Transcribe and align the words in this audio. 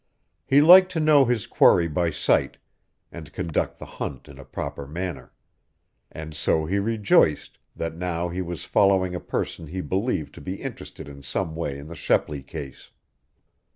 He 0.47 0.61
liked 0.61 0.91
to 0.93 0.99
know 0.99 1.25
his 1.25 1.45
quarry 1.45 1.87
by 1.87 2.09
sight, 2.09 2.57
and 3.11 3.31
conduct 3.31 3.77
the 3.77 3.85
hunt 3.85 4.27
in 4.27 4.39
a 4.39 4.43
proper 4.43 4.87
manner. 4.87 5.31
And 6.11 6.35
so 6.35 6.65
he 6.65 6.79
rejoiced, 6.79 7.59
that 7.75 7.93
now 7.95 8.27
he 8.29 8.41
was 8.41 8.65
following 8.65 9.13
a 9.13 9.19
person 9.19 9.67
he 9.67 9.79
believed 9.81 10.33
to 10.33 10.41
be 10.41 10.55
interested 10.59 11.07
in 11.07 11.21
some 11.21 11.55
way 11.55 11.77
in 11.77 11.87
the 11.87 11.93
Shepley 11.95 12.41
case. 12.41 12.89